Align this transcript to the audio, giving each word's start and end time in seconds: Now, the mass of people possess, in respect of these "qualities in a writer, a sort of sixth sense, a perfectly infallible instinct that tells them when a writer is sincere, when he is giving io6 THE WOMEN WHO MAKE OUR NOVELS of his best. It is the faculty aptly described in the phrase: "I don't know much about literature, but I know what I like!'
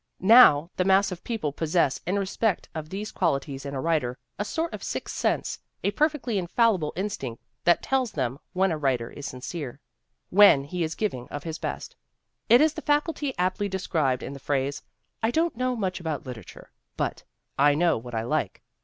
Now, 0.23 0.71
the 0.77 0.83
mass 0.83 1.11
of 1.11 1.23
people 1.23 1.51
possess, 1.51 2.01
in 2.07 2.17
respect 2.17 2.67
of 2.73 2.89
these 2.89 3.11
"qualities 3.11 3.67
in 3.67 3.75
a 3.75 3.79
writer, 3.79 4.17
a 4.39 4.43
sort 4.43 4.73
of 4.73 4.81
sixth 4.81 5.15
sense, 5.15 5.59
a 5.83 5.91
perfectly 5.91 6.39
infallible 6.39 6.91
instinct 6.95 7.43
that 7.65 7.83
tells 7.83 8.11
them 8.13 8.39
when 8.53 8.71
a 8.71 8.79
writer 8.79 9.11
is 9.11 9.27
sincere, 9.27 9.79
when 10.31 10.63
he 10.63 10.81
is 10.81 10.95
giving 10.95 11.27
io6 11.27 11.29
THE 11.29 11.29
WOMEN 11.29 11.29
WHO 11.29 11.33
MAKE 11.33 11.33
OUR 11.33 11.35
NOVELS 11.35 11.41
of 11.41 11.43
his 11.43 11.59
best. 11.91 11.95
It 12.49 12.61
is 12.61 12.73
the 12.73 12.81
faculty 12.81 13.37
aptly 13.37 13.69
described 13.69 14.23
in 14.23 14.33
the 14.33 14.39
phrase: 14.39 14.81
"I 15.21 15.29
don't 15.29 15.55
know 15.55 15.75
much 15.75 15.99
about 15.99 16.25
literature, 16.25 16.71
but 16.97 17.23
I 17.59 17.75
know 17.75 17.95
what 17.95 18.15
I 18.15 18.23
like!' 18.23 18.63